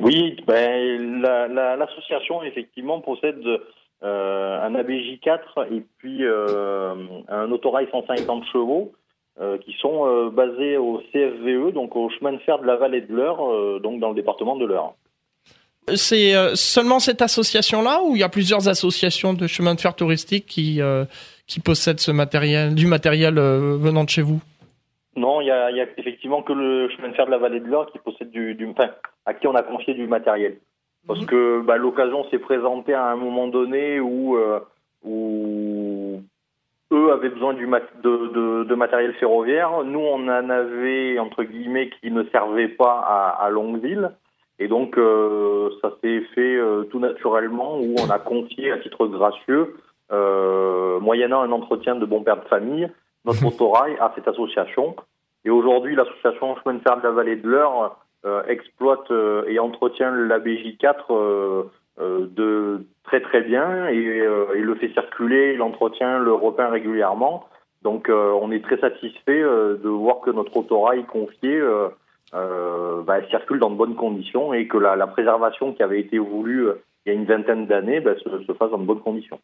[0.00, 1.22] Oui, ben,
[1.78, 3.42] l'association effectivement possède
[4.02, 8.92] euh, un ABJ4 et puis un autorail 150 chevaux
[9.64, 13.80] qui sont basés au CFVE, donc au chemin de fer de la vallée de l'Eure,
[13.80, 14.94] donc dans le département de l'Eure.
[15.94, 19.94] C'est euh, seulement cette association-là ou il y a plusieurs associations de chemins de fer
[19.94, 21.04] touristiques qui, euh,
[21.46, 24.40] qui possèdent ce matériel, du matériel euh, venant de chez vous?
[25.16, 27.92] Non, il y, a, effectivement que le chemin de fer de la vallée de l'Or
[27.92, 28.90] qui possède du, du enfin,
[29.26, 30.56] à qui on a confié du matériel.
[31.06, 31.26] Parce mhm.
[31.26, 34.36] que bah, l'occasion s'est présentée à un moment donné où,
[35.04, 36.22] où
[36.90, 39.84] eux avaient besoin du de, de, de, matériel ferroviaire.
[39.84, 44.12] Nous, on en avait, entre guillemets, qui ne servait pas à, à Longueville.
[44.58, 49.06] Et donc, euh, ça s'est fait euh, tout naturellement où on a confié à titre
[49.06, 49.76] gracieux,
[50.12, 52.88] euh, moyennant un entretien de bon père de famille,
[53.24, 54.94] notre motorail à cette association.
[55.44, 57.98] Et aujourd'hui, l'association Chemin de fer de la vallée de l'Eure
[58.48, 59.10] exploite
[59.46, 61.66] et entretient l'ABJ4
[62.00, 67.46] de très très bien et il le fait circuler, il entretient le repeint régulièrement.
[67.82, 71.60] Donc, on est très satisfait de voir que notre autorail confié
[72.32, 76.66] euh, bah, circule dans de bonnes conditions et que la, préservation qui avait été voulue
[76.68, 79.38] euh, il y a une vingtaine d'années bah, se, fasse dans de bonnes conditions.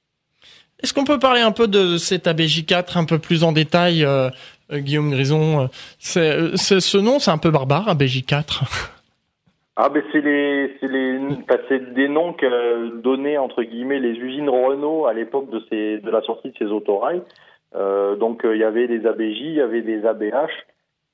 [0.82, 4.30] Est-ce qu'on peut parler un peu de cet ABJ4 un peu plus en détail, euh,
[4.72, 8.88] Guillaume Grison Ce nom, c'est un peu barbare, ABJ4
[9.76, 11.18] Ah ben c'est les c'est les
[11.94, 16.22] des noms que donnaient entre guillemets les usines Renault à l'époque de ces de la
[16.22, 17.22] sortie de ces autorails.
[17.74, 20.50] donc il y avait des ABJ, il y avait des ABH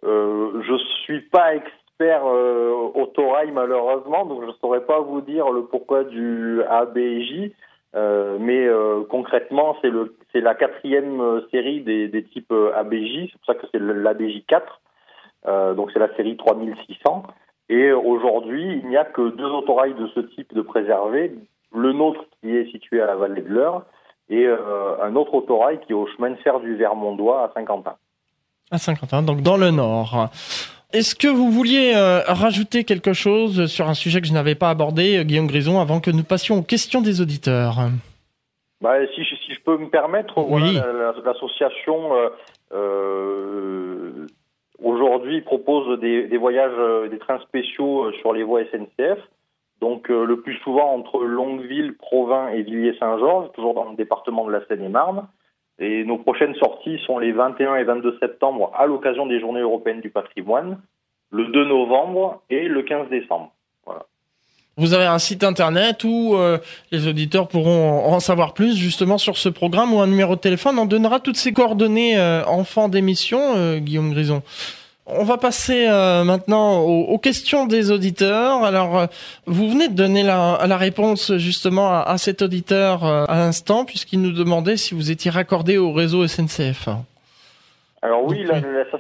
[0.07, 5.51] euh, je suis pas expert euh, autorail malheureusement, donc je ne saurais pas vous dire
[5.51, 7.51] le pourquoi du ABJ.
[7.95, 13.31] Euh, mais euh, concrètement, c'est le c'est la quatrième série des, des types ABJ.
[13.31, 15.75] C'est pour ça que c'est l'ABJ 4.
[15.75, 17.23] donc c'est la série 3600.
[17.69, 21.33] Et aujourd'hui, il n'y a que deux autorails de ce type de préservés.
[21.75, 23.85] Le nôtre qui est situé à la vallée de l'Eure
[24.29, 27.97] et un autre autorail qui est au chemin de fer du Vermondois à Saint-Quentin.
[28.71, 30.29] À Saint-Quentin, donc dans le nord.
[30.93, 34.71] Est-ce que vous vouliez euh, rajouter quelque chose sur un sujet que je n'avais pas
[34.71, 37.77] abordé, euh, Guillaume Grison, avant que nous passions aux questions des auditeurs?
[38.81, 40.79] Bah, si, si, je peux me permettre, oui.
[41.25, 42.13] l'association
[42.73, 44.27] euh,
[44.83, 49.19] aujourd'hui propose des, des, voyages, des trains spéciaux sur les voies SNCF.
[49.81, 54.65] Donc le plus souvent entre Longueville, Provins et Villiers-Saint-Georges, toujours dans le département de la
[54.67, 55.27] Seine-et-Marne.
[55.79, 60.01] Et nos prochaines sorties sont les 21 et 22 septembre à l'occasion des Journées européennes
[60.01, 60.81] du patrimoine,
[61.31, 63.53] le 2 novembre et le 15 décembre.
[64.79, 66.59] Vous avez un site internet où euh,
[66.93, 70.79] les auditeurs pourront en savoir plus justement sur ce programme ou un numéro de téléphone.
[70.79, 74.43] On donnera toutes ces coordonnées euh, en fin d'émission, euh, Guillaume Grison.
[75.09, 78.65] On va passer euh, maintenant aux, questions des auditeurs.
[78.65, 79.07] Alors, euh,
[79.47, 84.33] vous venez de donner la, réponse justement à, cet auditeur euh, à l'instant, puisqu'il nous
[84.33, 86.89] demandait si vous étiez raccordé au réseau SNCF.
[88.03, 88.99] Alors oui, ça, ça,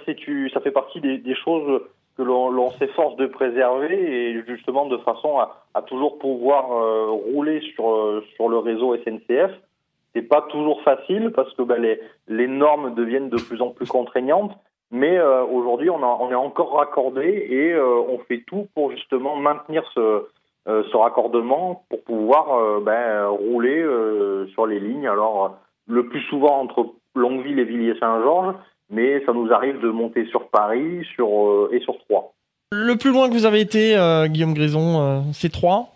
[0.60, 1.82] fait partie des, choses
[2.16, 6.68] que l'on s'efforce de préserver et justement de façon à, toujours pouvoir
[7.32, 9.50] rouler sur, sur le réseau SNCF.
[10.14, 13.86] C'est pas toujours facile parce que ben, les, les normes deviennent de plus en plus
[13.86, 14.52] contraignantes
[14.90, 19.36] mais euh, aujourd'hui, on, on, est encore raccordé et euh, on fait tout pour justement
[19.36, 20.26] maintenir ce,
[20.68, 23.84] euh, ce raccordement pour pouvoir ben, rouler
[24.52, 25.08] sur les lignes.
[25.08, 25.56] Alors,
[25.88, 28.54] le plus souvent entre Longueville et Villiers-Saint-Georges,
[28.90, 32.30] mais ça nous arrive de monter sur Paris sur, et sur Troyes.
[32.72, 33.96] Le plus loin que vous avez été,
[34.28, 35.86] Guillaume Grison, c'est Troyes?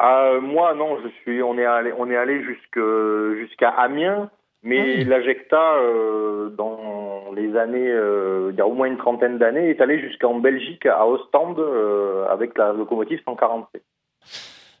[0.00, 4.30] Moi, non, je suis, on est allé, on est allé jusqu'à Amiens.
[4.64, 9.38] Mais ah l'Ajecta, euh, dans les années, euh, il y a au moins une trentaine
[9.38, 13.82] d'années, est allé jusqu'en Belgique, à Ostende, euh, avec la locomotive 140C.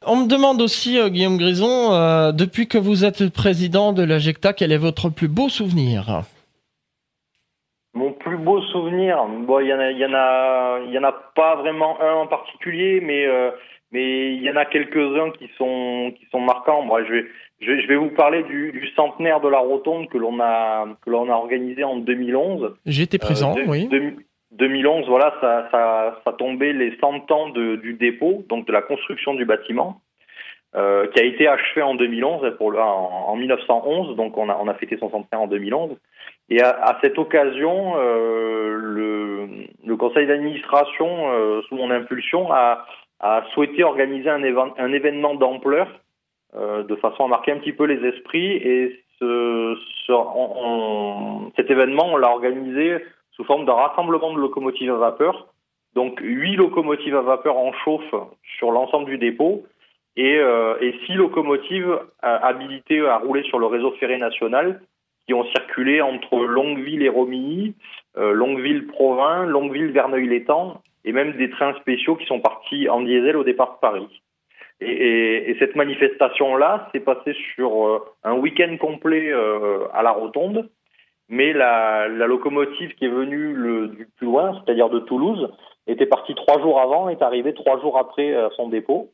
[0.06, 4.78] On me demande aussi, Guillaume Grison, depuis que vous êtes président de l'Ajecta, quel est
[4.78, 6.22] votre plus beau souvenir?
[7.94, 10.98] Mon plus beau souvenir, bon, il y en a, il y en a, il y
[10.98, 13.28] en a pas vraiment un en particulier, mais
[13.92, 16.82] mais il y en a quelques-uns qui sont qui sont marquants.
[16.82, 17.26] Moi, je vais
[17.62, 21.34] je, vais vous parler du, centenaire de la Rotonde que l'on a que l'on a
[21.34, 22.74] organisé en 2011.
[22.86, 23.88] J'étais présent, oui.
[24.52, 28.82] 2011, voilà, ça, ça, ça tombait les 100 ans de, du dépôt, donc de la
[28.82, 30.02] construction du bâtiment,
[30.76, 34.68] euh, qui a été achevé en 2011, pour, en, en 1911, donc on a, on
[34.68, 35.96] a fêté son centenaire en 2011.
[36.50, 39.48] Et à, à cette occasion, euh, le,
[39.86, 42.84] le, conseil d'administration, euh, sous mon impulsion, a,
[43.20, 46.11] a souhaité organiser un, un événement d'ampleur euh,
[46.54, 48.56] de façon à marquer un petit peu les esprits.
[48.56, 49.00] Et
[51.56, 52.98] cet événement, on l'a organisé
[53.32, 55.48] sous forme d'un rassemblement de locomotives à vapeur.
[55.94, 58.14] Donc huit locomotives à vapeur en chauffe
[58.58, 59.64] sur l'ensemble du dépôt
[60.16, 64.80] et, euh, six locomotives euh, habilitées à rouler sur le réseau ferré national
[65.26, 67.74] qui ont circulé entre Longueville et Romilly,
[68.16, 73.74] euh, Longueville-Provins, Longueville-Verneuil-l'Étang et même des trains spéciaux qui sont partis en diesel au départ
[73.74, 74.22] de Paris.
[74.84, 80.68] Et, cette manifestation-là s'est passée sur euh, un week-end complet euh, à la Rotonde,
[81.28, 85.50] mais la, locomotive qui est venue du plus loin, c'est-à-dire de Toulouse,
[85.86, 89.10] était partie trois jours avant, est arrivée trois jours après à son dépôt.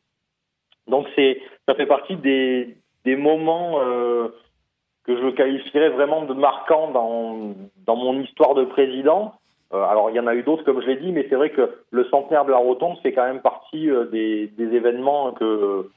[0.89, 2.75] Donc ça fait partie des,
[3.15, 4.29] moments euh,
[5.03, 9.38] que je qualifierais vraiment de marquants dans, mon histoire de président, euh,
[9.71, 11.69] alors il y en a eu d'autres comme je l'ai dit, mais c'est vrai que
[11.91, 15.89] le centenaire de la Rotonde fait quand même partie euh, des, des, événements que,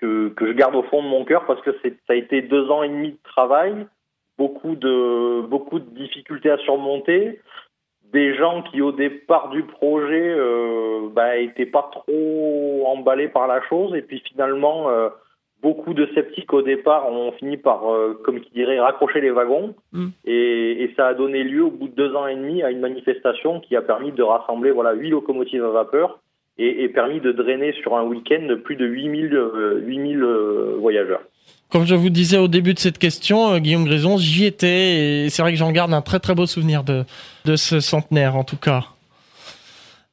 [0.00, 2.70] que, que je garde au fond de mon cœur parce que ça a été deux
[2.70, 3.86] ans et demi de travail,
[4.36, 7.40] beaucoup de beaucoup de difficultés à surmonter,
[8.12, 11.32] des gens qui au départ du projet euh, bah,
[11.72, 15.08] pas trop emballés par la chose et puis finalement euh,
[15.64, 19.74] beaucoup de sceptiques au départ ont fini par, euh, comme qui dirait, raccrocher les wagons.
[19.92, 20.08] Mm.
[20.26, 23.58] Et, ça a donné lieu, au bout de deux ans et demi, à une manifestation
[23.60, 26.20] qui a permis de rassembler voilà, huit locomotives à vapeur
[26.58, 29.40] et, permis de drainer sur un week-end plus de 8000,
[29.86, 31.22] 8000 euh, euh, voyageurs.
[31.72, 35.42] Comme je vous disais au début de cette question, Guillaume Grison, j'y étais et c'est
[35.42, 37.02] vrai que j'en garde un très très beau souvenir de,
[37.46, 38.93] de ce centenaire en tout cas.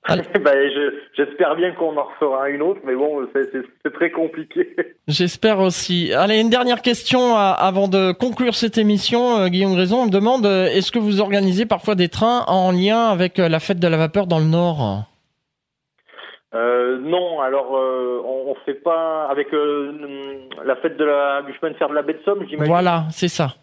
[0.09, 0.71] ben,
[1.15, 4.75] J'espère bien qu'on en refera une autre, mais bon, c'est très compliqué.
[5.07, 6.11] J'espère aussi.
[6.13, 9.37] Allez, une dernière question euh, avant de conclure cette émission.
[9.37, 13.09] Euh, Guillaume Raison me demande euh, est-ce que vous organisez parfois des trains en lien
[13.09, 15.03] avec la fête de la vapeur dans le Nord?
[16.53, 21.77] Euh, non, alors on, on fait pas avec la fête de la, du chemin de
[21.77, 22.73] fer de la baie de Somme, j'imagine.
[22.73, 23.55] Voilà, c'est ça.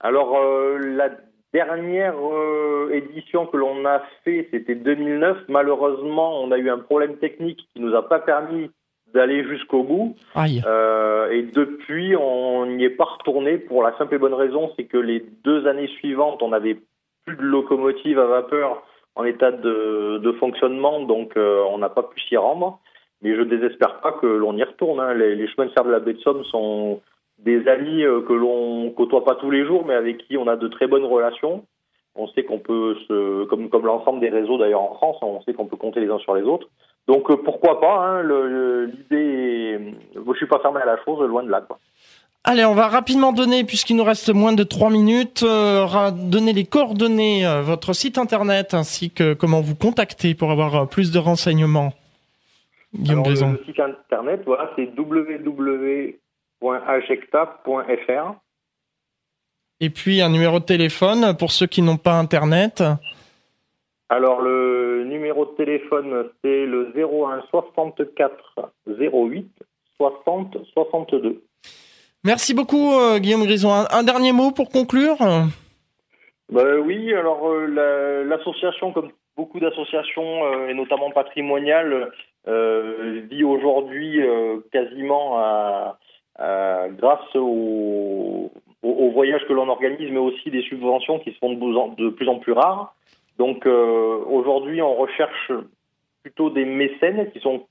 [0.00, 0.38] Alors
[0.80, 1.10] la
[1.54, 5.44] dernière euh, édition que l'on a fait, c'était 2009.
[5.48, 8.70] Malheureusement, on a eu un problème technique qui nous a pas permis
[9.14, 10.16] d'aller jusqu'au bout.
[10.36, 14.84] Euh, et depuis, on n'y est pas retourné pour la simple et bonne raison, c'est
[14.84, 16.78] que les deux années suivantes, on n'avait
[17.24, 18.82] plus de locomotive à vapeur
[19.14, 22.80] en état de, fonctionnement, donc euh, on n'a pas pu s'y rendre.
[23.22, 24.98] Mais je désespère pas que l'on y retourne.
[24.98, 25.14] Hein.
[25.14, 27.00] Les, chemins de fer de la baie de Somme sont
[27.44, 30.56] des amis euh, que l'on côtoie pas tous les jours, mais avec qui on a
[30.56, 31.64] de très bonnes relations.
[32.16, 35.52] On sait qu'on peut se, comme, comme l'ensemble des réseaux d'ailleurs en France, on sait
[35.52, 36.68] qu'on peut compter les uns sur les autres.
[37.08, 39.78] Donc euh, pourquoi pas hein, L'idée,
[40.14, 41.60] je suis pas fermé à la chose, loin de là.
[41.60, 41.78] Quoi.
[42.44, 46.64] Allez, on va rapidement donner, puisqu'il nous reste moins de trois minutes, euh, donner les
[46.64, 51.92] coordonnées, euh, votre site internet ainsi que comment vous contacter pour avoir plus de renseignements.
[52.94, 56.18] Guillaume Alors, Le site internet, voilà, c'est www
[56.72, 58.34] .ajecta.fr.
[59.80, 62.82] Et puis un numéro de téléphone pour ceux qui n'ont pas Internet
[64.08, 69.48] Alors le numéro de téléphone c'est le 01 64 08
[69.96, 71.42] 60 62.
[72.24, 73.70] Merci beaucoup euh, Guillaume Grison.
[73.70, 75.16] Un, dernier mot pour conclure?
[76.50, 82.10] Bah, Oui, alors euh, l'association, comme beaucoup d'associations, euh, et notamment patrimoniales,
[82.46, 84.20] vit aujourd'hui
[84.70, 85.98] quasiment à,
[86.40, 88.50] euh, grâce aux,
[88.82, 92.52] voyages que l'on organise, mais aussi des subventions qui se font de plus en plus
[92.52, 92.94] rares.
[93.38, 95.52] Donc euh, aujourd'hui, on recherche
[96.22, 97.66] plutôt des mécènes qui sont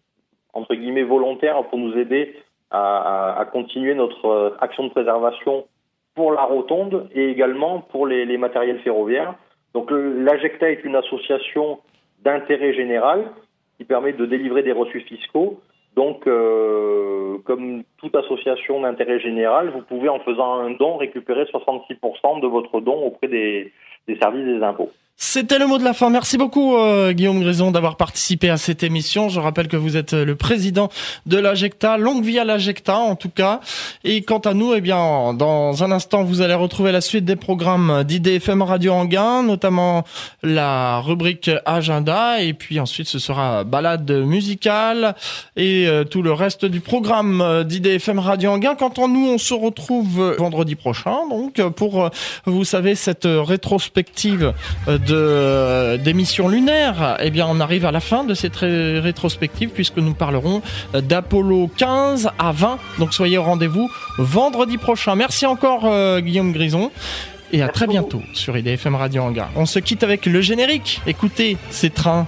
[0.54, 2.36] entre guillemets volontaires pour nous aider
[2.72, 5.66] à, continuer notre euh, action de préservation
[6.16, 9.36] pour la rotonde et également pour les, les matériels ferroviaires.
[9.74, 11.80] Donc l'AGECTA est une association
[12.24, 13.32] d'intérêt général
[13.78, 15.60] qui permet de délivrer des reçus fiscaux
[15.96, 22.42] donc, euh, comme toute association d'intérêt général, vous pouvez, en faisant un don, récupérer 66%
[22.42, 23.72] de votre don auprès des,
[24.08, 24.92] des services des impôts.
[25.16, 26.10] C'était le mot de la fin.
[26.10, 29.30] Merci beaucoup euh, Guillaume Grison d'avoir participé à cette émission.
[29.30, 30.90] Je rappelle que vous êtes euh, le président
[31.28, 31.98] de l'Ajecta.
[31.98, 33.62] Longue vie à l'Ajecta en tout cas.
[34.04, 37.36] Et quant à nous, eh bien, dans un instant, vous allez retrouver la suite des
[37.36, 40.04] programmes d'IDFM Radio Anguin, notamment
[40.42, 42.42] la rubrique agenda.
[42.42, 45.16] Et puis ensuite, ce sera balade musicale
[45.56, 48.76] et euh, tout le reste du programme d'IDFM Radio Anguin.
[48.76, 52.10] Quant à nous, on se retrouve vendredi prochain, donc pour,
[52.46, 54.54] vous savez, cette rétrospective
[55.06, 59.98] de euh, d'émissions lunaires, eh bien, on arrive à la fin de cette rétrospective puisque
[59.98, 60.62] nous parlerons
[60.94, 62.78] d'Apollo 15 à 20.
[63.00, 65.16] Donc, soyez au rendez-vous vendredi prochain.
[65.16, 66.92] Merci encore, euh, Guillaume Grison.
[67.52, 69.52] Et à très bientôt sur IDFM Radio Hangar.
[69.56, 71.02] On se quitte avec le générique.
[71.06, 72.26] Écoutez, ces trains.